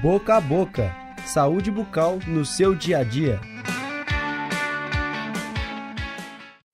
Boca 0.00 0.36
a 0.36 0.40
Boca 0.40 0.94
Saúde 1.26 1.72
bucal 1.72 2.20
no 2.24 2.44
seu 2.44 2.72
dia 2.72 2.98
a 2.98 3.02
dia. 3.02 3.40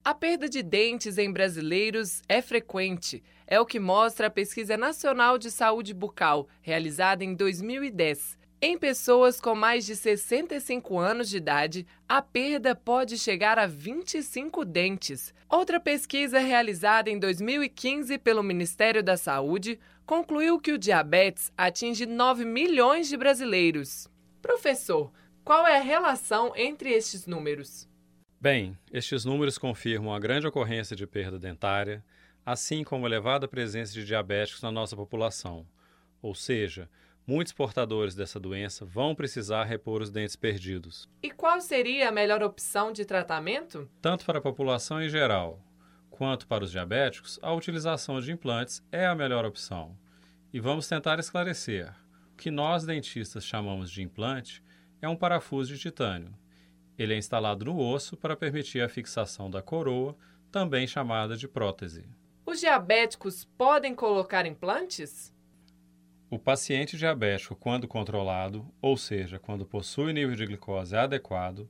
A 0.03 0.13
perda 0.13 0.47
de 0.47 0.61
dentes 0.61 1.17
em 1.17 1.33
brasileiros 1.33 2.21
é 2.29 2.39
frequente. 2.39 3.23
É 3.47 3.59
o 3.59 3.65
que 3.65 3.79
mostra 3.79 4.27
a 4.27 4.29
Pesquisa 4.29 4.77
Nacional 4.77 5.39
de 5.39 5.49
Saúde 5.49 5.91
Bucal, 5.91 6.47
realizada 6.61 7.23
em 7.23 7.33
2010. 7.33 8.37
Em 8.61 8.77
pessoas 8.77 9.39
com 9.39 9.53
mais 9.53 9.85
de 9.85 9.95
65 9.95 10.97
anos 10.97 11.29
de 11.29 11.37
idade, 11.37 11.85
a 12.07 12.21
perda 12.21 12.73
pode 12.73 13.17
chegar 13.17 13.59
a 13.59 13.67
25 13.67 14.63
dentes. 14.63 15.33
Outra 15.49 15.79
pesquisa 15.79 16.39
realizada 16.39 17.09
em 17.09 17.19
2015 17.19 18.17
pelo 18.17 18.41
Ministério 18.41 19.03
da 19.03 19.17
Saúde 19.17 19.77
concluiu 20.05 20.59
que 20.59 20.71
o 20.71 20.77
diabetes 20.77 21.51
atinge 21.57 22.05
9 22.05 22.45
milhões 22.45 23.09
de 23.09 23.17
brasileiros. 23.17 24.07
Professor, 24.41 25.11
qual 25.43 25.67
é 25.67 25.77
a 25.77 25.83
relação 25.83 26.53
entre 26.55 26.91
estes 26.91 27.27
números? 27.27 27.89
Bem, 28.39 28.77
estes 28.91 29.25
números 29.25 29.57
confirmam 29.57 30.13
a 30.13 30.19
grande 30.19 30.47
ocorrência 30.47 30.95
de 30.95 31.05
perda 31.05 31.37
dentária, 31.37 32.03
assim 32.45 32.83
como 32.83 33.05
a 33.05 33.09
elevada 33.09 33.47
presença 33.47 33.93
de 33.93 34.05
diabéticos 34.05 34.61
na 34.61 34.71
nossa 34.71 34.95
população. 34.95 35.67
Ou 36.21 36.33
seja, 36.33 36.89
muitos 37.27 37.53
portadores 37.53 38.15
dessa 38.15 38.39
doença 38.39 38.85
vão 38.85 39.15
precisar 39.15 39.63
repor 39.63 40.01
os 40.01 40.11
dentes 40.11 40.35
perdidos. 40.35 41.09
E 41.21 41.31
qual 41.31 41.59
seria 41.59 42.09
a 42.09 42.11
melhor 42.11 42.43
opção 42.43 42.91
de 42.91 43.05
tratamento? 43.05 43.89
Tanto 44.01 44.25
para 44.25 44.39
a 44.39 44.41
população 44.41 45.01
em 45.01 45.09
geral, 45.09 45.59
quanto 46.09 46.47
para 46.47 46.63
os 46.63 46.71
diabéticos, 46.71 47.39
a 47.41 47.53
utilização 47.53 48.21
de 48.21 48.31
implantes 48.31 48.83
é 48.91 49.05
a 49.05 49.15
melhor 49.15 49.43
opção. 49.45 49.97
E 50.53 50.59
vamos 50.59 50.87
tentar 50.87 51.19
esclarecer. 51.19 51.93
O 52.33 52.37
que 52.37 52.51
nós 52.51 52.85
dentistas 52.85 53.43
chamamos 53.43 53.91
de 53.91 54.01
implante 54.01 54.63
é 55.01 55.09
um 55.09 55.15
parafuso 55.15 55.73
de 55.73 55.79
titânio. 55.79 56.33
Ele 56.97 57.13
é 57.13 57.17
instalado 57.17 57.65
no 57.65 57.77
osso 57.77 58.15
para 58.15 58.37
permitir 58.37 58.81
a 58.81 58.87
fixação 58.87 59.49
da 59.49 59.61
coroa, 59.61 60.15
também 60.51 60.87
chamada 60.87 61.35
de 61.35 61.47
prótese. 61.47 62.05
Os 62.45 62.61
diabéticos 62.61 63.43
podem 63.57 63.93
colocar 63.93 64.45
implantes? 64.45 65.34
O 66.27 66.39
paciente 66.39 66.97
diabético, 66.97 67.55
quando 67.55 67.87
controlado, 67.87 68.67
ou 68.81 68.97
seja, 68.97 69.37
quando 69.37 69.63
possui 69.63 70.11
nível 70.11 70.35
de 70.35 70.45
glicose 70.45 70.95
adequado, 70.95 71.69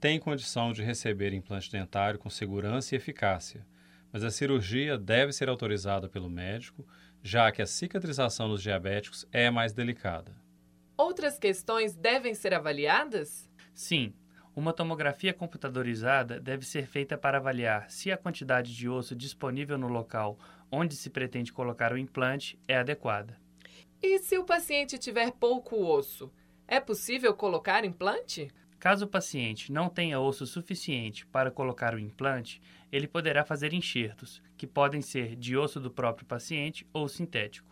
tem 0.00 0.18
condição 0.18 0.72
de 0.72 0.82
receber 0.82 1.32
implante 1.32 1.70
dentário 1.70 2.18
com 2.18 2.28
segurança 2.28 2.94
e 2.94 2.98
eficácia, 2.98 3.64
mas 4.12 4.24
a 4.24 4.30
cirurgia 4.30 4.98
deve 4.98 5.32
ser 5.32 5.48
autorizada 5.48 6.08
pelo 6.08 6.28
médico, 6.28 6.84
já 7.22 7.52
que 7.52 7.62
a 7.62 7.66
cicatrização 7.66 8.48
dos 8.48 8.60
diabéticos 8.60 9.24
é 9.30 9.48
mais 9.50 9.72
delicada. 9.72 10.34
Outras 10.96 11.38
questões 11.38 11.94
devem 11.94 12.34
ser 12.34 12.52
avaliadas? 12.54 13.48
Sim, 13.72 14.12
uma 14.54 14.72
tomografia 14.72 15.32
computadorizada 15.32 16.40
deve 16.40 16.66
ser 16.66 16.86
feita 16.86 17.16
para 17.16 17.38
avaliar 17.38 17.88
se 17.88 18.10
a 18.10 18.18
quantidade 18.18 18.74
de 18.74 18.88
osso 18.88 19.14
disponível 19.14 19.78
no 19.78 19.86
local 19.86 20.36
onde 20.72 20.96
se 20.96 21.08
pretende 21.08 21.52
colocar 21.52 21.92
o 21.92 21.98
implante 21.98 22.58
é 22.66 22.76
adequada. 22.76 23.41
E 24.02 24.18
se 24.18 24.36
o 24.36 24.42
paciente 24.42 24.98
tiver 24.98 25.30
pouco 25.30 25.76
osso, 25.80 26.28
é 26.66 26.80
possível 26.80 27.32
colocar 27.32 27.84
implante? 27.84 28.50
Caso 28.76 29.04
o 29.04 29.08
paciente 29.08 29.70
não 29.70 29.88
tenha 29.88 30.18
osso 30.18 30.44
suficiente 30.44 31.24
para 31.24 31.52
colocar 31.52 31.94
o 31.94 32.00
implante, 32.00 32.60
ele 32.90 33.06
poderá 33.06 33.44
fazer 33.44 33.72
enxertos, 33.72 34.42
que 34.56 34.66
podem 34.66 35.00
ser 35.00 35.36
de 35.36 35.56
osso 35.56 35.78
do 35.78 35.88
próprio 35.88 36.26
paciente 36.26 36.84
ou 36.92 37.08
sintético. 37.08 37.70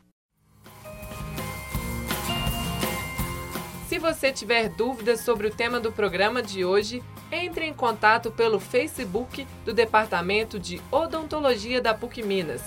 Se 3.88 3.98
você 3.98 4.32
tiver 4.32 4.68
dúvidas 4.68 5.22
sobre 5.22 5.48
o 5.48 5.54
tema 5.54 5.80
do 5.80 5.90
programa 5.90 6.40
de 6.40 6.64
hoje, 6.64 7.02
entre 7.32 7.66
em 7.66 7.74
contato 7.74 8.30
pelo 8.30 8.60
Facebook 8.60 9.44
do 9.64 9.74
Departamento 9.74 10.60
de 10.60 10.80
Odontologia 10.92 11.80
da 11.80 11.92
PUC 11.92 12.22
Minas 12.22 12.62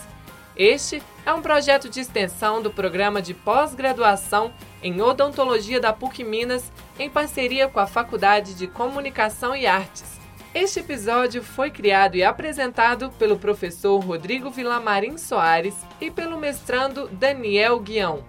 este 0.56 1.02
é 1.26 1.34
um 1.34 1.42
projeto 1.42 1.90
de 1.90 2.00
extensão 2.00 2.62
do 2.62 2.70
programa 2.70 3.22
de 3.22 3.34
pós-graduação 3.34 4.54
em 4.82 5.02
odontologia 5.02 5.80
da 5.80 5.92
PUC 5.92 6.24
Minas, 6.24 6.72
em 7.00 7.10
parceria 7.10 7.68
com 7.68 7.80
a 7.80 7.88
Faculdade 7.88 8.54
de 8.54 8.68
Comunicação 8.68 9.56
e 9.56 9.66
Artes. 9.66 10.20
Este 10.54 10.82
episódio 10.82 11.42
foi 11.42 11.72
criado 11.72 12.16
e 12.16 12.24
apresentado 12.24 13.10
pelo 13.18 13.40
professor 13.40 13.98
Rodrigo 14.00 14.52
Vilamarim 14.52 15.18
Soares 15.18 15.76
e 16.00 16.12
pelo 16.12 16.38
mestrando 16.38 17.08
Daniel 17.08 17.80
Guião. 17.80 18.24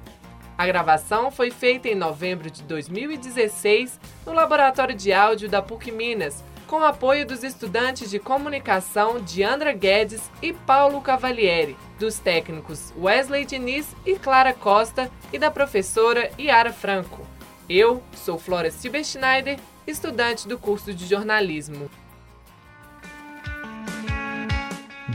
A 0.57 0.67
gravação 0.67 1.31
foi 1.31 1.51
feita 1.51 1.89
em 1.89 1.95
novembro 1.95 2.51
de 2.51 2.63
2016 2.63 4.01
no 4.25 4.33
Laboratório 4.33 4.95
de 4.95 5.13
Áudio 5.13 5.51
da 5.51 5.61
PUC 5.61 5.91
Minas, 5.91 6.43
com 6.67 6.83
apoio 6.83 7.27
dos 7.27 7.43
estudantes 7.43 8.11
de 8.11 8.19
comunicação 8.19 9.21
Diandra 9.21 9.73
Guedes 9.73 10.31
e 10.43 10.53
Paulo 10.53 11.01
Cavalieri, 11.01 11.77
dos 11.99 12.19
técnicos 12.19 12.93
Wesley 12.99 13.45
Diniz 13.45 13.95
e 14.05 14.17
Clara 14.17 14.53
Costa 14.53 15.11
e 15.33 15.39
da 15.39 15.51
professora 15.51 16.31
Yara 16.39 16.73
Franco. 16.73 17.27
Eu 17.69 18.03
sou 18.15 18.39
Flora 18.39 18.71
Silber 18.71 19.05
Schneider, 19.05 19.59
estudante 19.87 20.47
do 20.47 20.59
curso 20.59 20.93
de 20.93 21.07
jornalismo. 21.07 21.91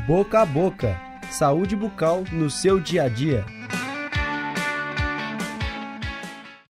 Boca 0.07 0.41
a 0.41 0.45
boca. 0.45 0.99
Saúde 1.31 1.75
bucal 1.75 2.23
no 2.31 2.49
seu 2.49 2.79
dia 2.79 3.03
a 3.03 3.09
dia. 3.09 3.58